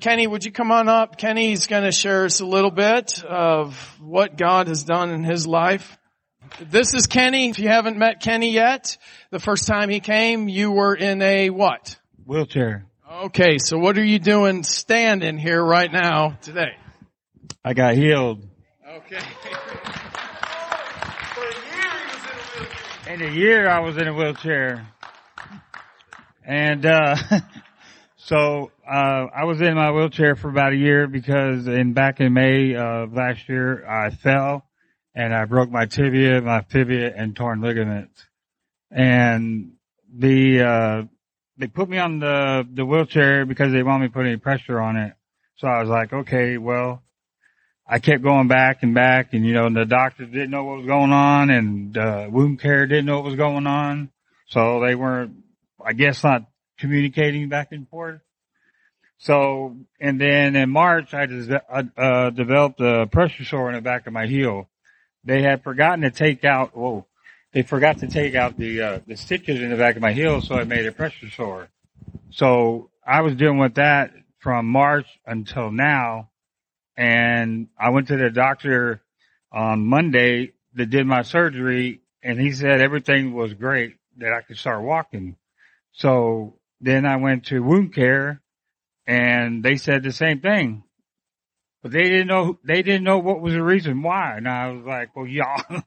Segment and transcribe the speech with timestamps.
[0.00, 1.18] Kenny, would you come on up?
[1.18, 5.44] Kenny's going to share us a little bit of what God has done in his
[5.44, 5.98] life.
[6.60, 7.48] This is Kenny.
[7.48, 8.96] If you haven't met Kenny yet,
[9.32, 11.96] the first time he came, you were in a what?
[12.24, 12.86] Wheelchair.
[13.24, 16.76] Okay, so what are you doing standing here right now today?
[17.64, 18.46] I got healed.
[18.88, 19.18] Okay.
[23.12, 24.86] In a year I was in a wheelchair.
[26.44, 27.16] And, uh,
[28.28, 32.34] so, uh, I was in my wheelchair for about a year because in back in
[32.34, 34.66] May of last year I fell
[35.14, 38.22] and I broke my tibia, my fibula and torn ligaments.
[38.90, 39.76] And
[40.14, 41.02] the, uh,
[41.56, 44.78] they put me on the, the wheelchair because they want me to put any pressure
[44.78, 45.14] on it.
[45.56, 47.02] So I was like, okay, well,
[47.86, 50.86] I kept going back and back and, you know, the doctors didn't know what was
[50.86, 54.10] going on and, uh, wound care didn't know what was going on.
[54.48, 55.32] So they weren't,
[55.82, 56.42] I guess not
[56.78, 58.20] communicating back and forth.
[59.18, 64.06] So, and then in March, I just, uh, developed a pressure sore in the back
[64.06, 64.68] of my heel.
[65.24, 67.06] They had forgotten to take out, whoa,
[67.52, 70.40] they forgot to take out the, uh, the stitches in the back of my heel.
[70.40, 71.68] So it made a pressure sore.
[72.30, 76.30] So I was dealing with that from March until now
[76.98, 79.00] and I went to the doctor
[79.52, 84.58] on Monday that did my surgery and he said everything was great that I could
[84.58, 85.36] start walking.
[85.92, 88.40] So then I went to wound care
[89.06, 90.84] and they said the same thing,
[91.82, 94.36] but they didn't know, they didn't know what was the reason why.
[94.36, 95.62] And I was like, well, y'all,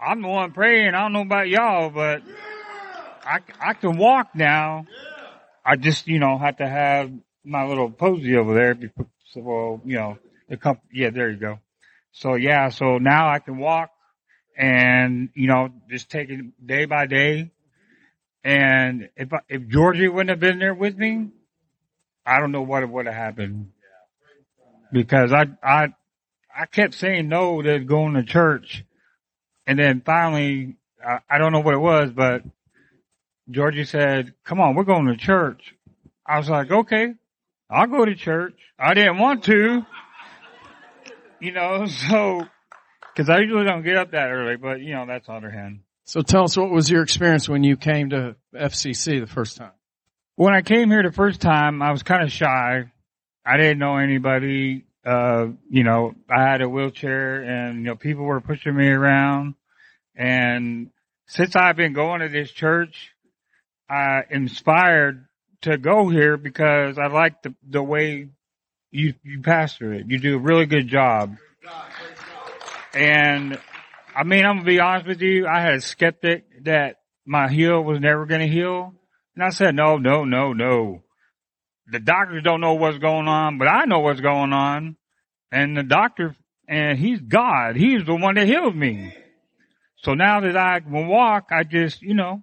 [0.00, 0.94] I'm the one praying.
[0.94, 2.22] I don't know about y'all, but
[3.24, 4.86] I, I can walk now.
[5.64, 7.10] I just, you know, had to have
[7.44, 8.78] my little posy over there
[9.26, 11.58] so, well, you know, the comp- yeah, there you go.
[12.12, 13.90] So yeah, so now I can walk
[14.56, 17.50] and, you know, just take it day by day.
[18.46, 21.30] And if, I, if Georgie wouldn't have been there with me,
[22.24, 23.72] I don't know what would have happened
[24.92, 25.88] because I, I,
[26.56, 28.84] I kept saying no to going to church.
[29.66, 32.42] And then finally, I, I don't know what it was, but
[33.50, 35.74] Georgie said, come on, we're going to church.
[36.24, 37.14] I was like, okay,
[37.68, 38.54] I'll go to church.
[38.78, 39.84] I didn't want to
[41.40, 42.46] you know, so,
[43.16, 45.80] cause I usually don't get up that early, but you know, that's on her hand.
[46.06, 49.72] So tell us what was your experience when you came to FCC the first time?
[50.36, 52.84] When I came here the first time, I was kind of shy.
[53.44, 54.84] I didn't know anybody.
[55.04, 59.54] Uh, you know, I had a wheelchair and, you know, people were pushing me around.
[60.14, 60.90] And
[61.26, 63.10] since I've been going to this church,
[63.90, 65.26] I inspired
[65.62, 68.28] to go here because I like the, the way
[68.92, 70.06] you you pastor it.
[70.08, 71.36] You do a really good job.
[72.94, 73.58] And
[74.16, 75.46] I mean, I'm gonna be honest with you.
[75.46, 76.96] I had a skeptic that
[77.26, 78.94] my heel was never gonna heal,
[79.34, 81.02] and I said, no, no, no, no.
[81.88, 84.96] The doctors don't know what's going on, but I know what's going on.
[85.52, 86.34] And the doctor,
[86.66, 87.76] and he's God.
[87.76, 89.12] He's the one that healed me.
[89.98, 92.42] So now that I can walk, I just, you know,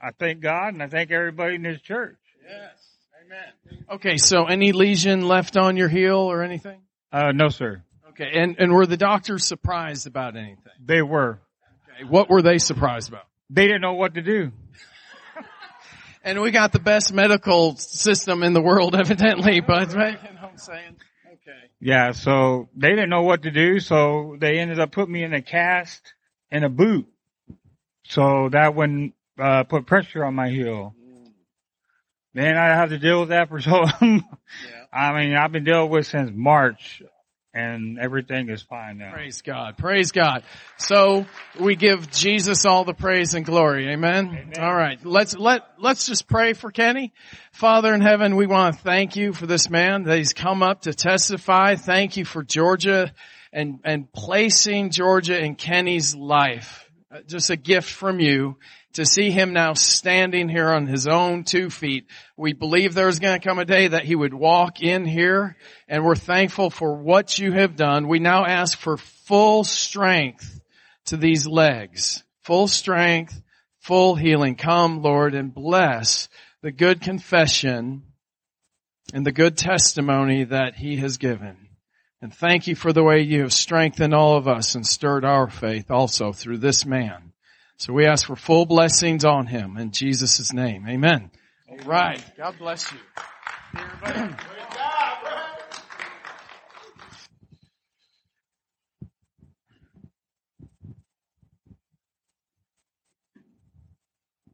[0.00, 2.18] I thank God and I thank everybody in this church.
[2.46, 2.76] Yes.
[3.24, 3.84] Amen.
[3.90, 6.80] Okay, so any lesion left on your heel or anything?
[7.12, 7.82] Uh, no, sir.
[8.20, 10.58] Okay, and, and were the doctors surprised about anything?
[10.84, 11.40] They were.
[11.94, 13.24] Okay, what were they surprised about?
[13.48, 14.50] They didn't know what to do.
[16.24, 20.18] and we got the best medical system in the world, evidently, but, right?
[20.20, 20.96] You know what I'm saying?
[21.26, 21.70] Okay.
[21.80, 25.32] Yeah, so they didn't know what to do, so they ended up putting me in
[25.32, 26.14] a cast
[26.50, 27.06] and a boot.
[28.02, 30.92] So that wouldn't, uh, put pressure on my heel.
[32.34, 33.92] Then I have to deal with that for so long.
[34.00, 34.84] yeah.
[34.92, 37.02] I mean, I've been dealing with since March
[37.58, 39.12] and everything is fine now.
[39.12, 39.76] Praise God.
[39.76, 40.44] Praise God.
[40.76, 41.26] So
[41.58, 43.90] we give Jesus all the praise and glory.
[43.92, 44.28] Amen.
[44.28, 44.52] Amen.
[44.60, 45.04] All right.
[45.04, 47.12] Let's let let's just pray for Kenny.
[47.50, 50.82] Father in heaven, we want to thank you for this man that he's come up
[50.82, 51.74] to testify.
[51.74, 53.12] Thank you for Georgia
[53.52, 56.88] and and placing Georgia in Kenny's life.
[57.10, 58.56] Uh, just a gift from you
[58.94, 62.06] to see him now standing here on his own two feet.
[62.36, 65.56] We believe there's going to come a day that he would walk in here
[65.88, 68.08] and we're thankful for what you have done.
[68.08, 70.60] We now ask for full strength
[71.06, 72.24] to these legs.
[72.42, 73.40] Full strength,
[73.80, 74.56] full healing.
[74.56, 76.28] Come, Lord, and bless
[76.62, 78.02] the good confession
[79.12, 81.56] and the good testimony that he has given.
[82.20, 85.48] And thank you for the way you have strengthened all of us and stirred our
[85.48, 87.27] faith also through this man.
[87.78, 90.84] So we ask for full blessings on him in Jesus' name.
[90.88, 91.30] Amen.
[91.68, 91.80] Amen.
[91.84, 92.22] All right.
[92.36, 92.98] God bless you.